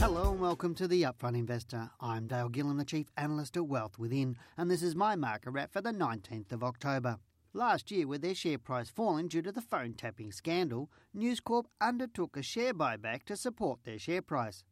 [0.00, 1.90] Hello and welcome to the Upfront Investor.
[2.00, 5.74] I'm Dale Gillham, the Chief Analyst at Wealth Within, and this is my market wrap
[5.74, 7.18] for the 19th of October.
[7.52, 11.66] Last year, with their share price falling due to the phone tapping scandal, News Corp
[11.82, 14.64] undertook a share buyback to support their share price.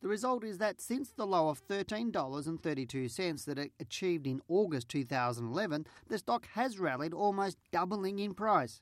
[0.00, 5.86] The result is that since the low of $13.32 that it achieved in August 2011,
[6.08, 8.80] the stock has rallied almost doubling in price.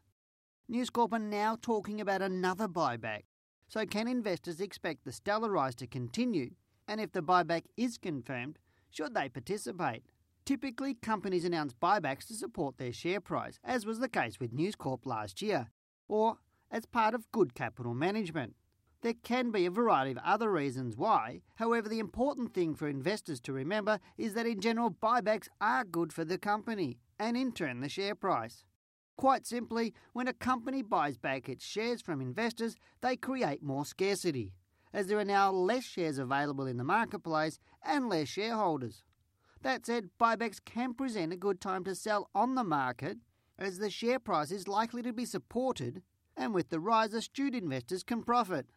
[0.69, 3.23] News Corp are now talking about another buyback.
[3.69, 6.51] So, can investors expect the stellar rise to continue?
[6.89, 8.59] And if the buyback is confirmed,
[8.91, 10.05] should they participate?
[10.47, 14.75] Typically, companies announce buybacks to support their share price, as was the case with News
[14.75, 15.69] Corp last year,
[16.09, 16.39] or
[16.71, 18.55] as part of good capital management.
[19.03, 21.43] There can be a variety of other reasons why.
[21.57, 26.13] However, the important thing for investors to remember is that in general, buybacks are good
[26.13, 28.65] for the company and in turn the share price.
[29.19, 34.55] Quite simply, when a company buys back its shares from investors, they create more scarcity,
[34.93, 39.03] as there are now less shares available in the marketplace and less shareholders.
[39.63, 43.19] That said, buybacks can present a good time to sell on the market,
[43.59, 46.03] as the share price is likely to be supported,
[46.37, 48.69] and with the rise, astute investors can profit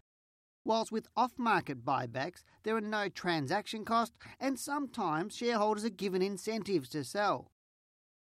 [0.63, 6.21] whilst with off market buybacks there are no transaction costs and sometimes shareholders are given
[6.21, 7.51] incentives to sell.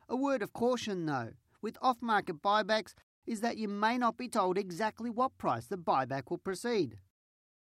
[0.09, 2.95] A word of caution though, with off market buybacks
[3.27, 6.99] is that you may not be told exactly what price the buyback will proceed.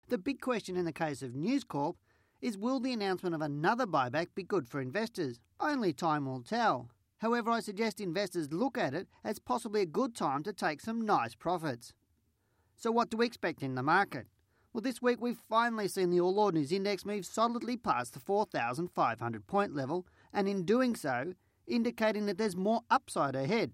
[0.08, 1.96] The big question in the case of News Corp
[2.40, 5.40] is will the announcement of another buyback be good for investors?
[5.60, 6.90] Only time will tell.
[7.18, 11.06] However, I suggest investors look at it as possibly a good time to take some
[11.06, 11.94] nice profits.
[12.76, 14.26] So, what do we expect in the market?
[14.74, 19.46] Well, this week we've finally seen the All Ordinaries Index move solidly past the 4,500
[19.46, 21.34] point level, and in doing so,
[21.66, 23.72] indicating that there's more upside ahead.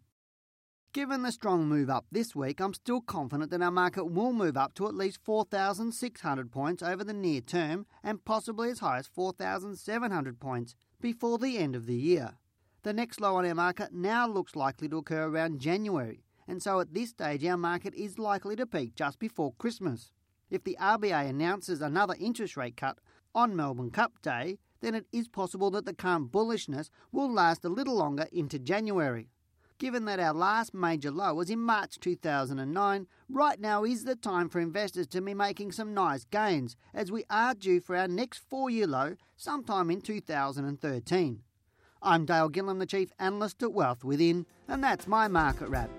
[0.93, 4.57] Given the strong move up this week, I'm still confident that our market will move
[4.57, 9.07] up to at least 4,600 points over the near term and possibly as high as
[9.07, 12.39] 4,700 points before the end of the year.
[12.83, 16.81] The next low on our market now looks likely to occur around January, and so
[16.81, 20.11] at this stage our market is likely to peak just before Christmas.
[20.51, 22.99] If the RBA announces another interest rate cut
[23.33, 27.69] on Melbourne Cup Day, then it is possible that the current bullishness will last a
[27.69, 29.29] little longer into January.
[29.79, 34.51] Given that our last major low was in March 2009, right now is the time
[34.51, 38.43] for investors to be making some nice gains, as we are due for our next
[38.51, 41.41] four year low sometime in 2013.
[42.03, 45.91] I'm Dale Gillham, the Chief Analyst at Wealth Within, and that's my market wrap.